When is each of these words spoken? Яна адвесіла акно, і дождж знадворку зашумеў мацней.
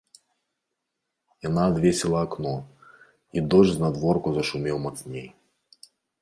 Яна 1.47 1.61
адвесіла 1.71 2.17
акно, 2.27 2.53
і 3.37 3.45
дождж 3.51 3.73
знадворку 3.77 4.27
зашумеў 4.39 4.77
мацней. 4.87 5.27